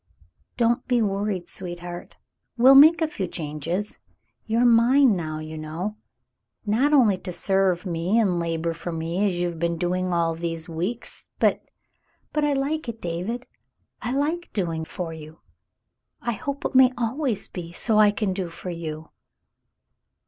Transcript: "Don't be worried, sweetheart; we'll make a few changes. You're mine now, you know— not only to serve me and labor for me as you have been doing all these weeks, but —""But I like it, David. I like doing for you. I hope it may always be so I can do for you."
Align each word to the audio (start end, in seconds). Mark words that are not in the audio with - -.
"Don't 0.57 0.87
be 0.87 0.99
worried, 0.99 1.47
sweetheart; 1.47 2.17
we'll 2.57 2.73
make 2.73 3.03
a 3.03 3.07
few 3.07 3.27
changes. 3.27 3.99
You're 4.47 4.65
mine 4.65 5.15
now, 5.15 5.37
you 5.37 5.59
know— 5.59 5.97
not 6.65 6.91
only 6.91 7.19
to 7.19 7.31
serve 7.31 7.85
me 7.85 8.17
and 8.17 8.39
labor 8.39 8.73
for 8.73 8.91
me 8.91 9.27
as 9.27 9.35
you 9.39 9.47
have 9.47 9.59
been 9.59 9.77
doing 9.77 10.11
all 10.11 10.33
these 10.33 10.67
weeks, 10.67 11.29
but 11.37 11.61
—""But 12.33 12.43
I 12.43 12.53
like 12.53 12.89
it, 12.89 12.99
David. 12.99 13.45
I 14.01 14.15
like 14.15 14.51
doing 14.53 14.85
for 14.85 15.13
you. 15.13 15.41
I 16.19 16.31
hope 16.31 16.65
it 16.65 16.73
may 16.73 16.91
always 16.97 17.47
be 17.47 17.71
so 17.71 17.99
I 17.99 18.09
can 18.09 18.33
do 18.33 18.49
for 18.49 18.71
you." 18.71 19.11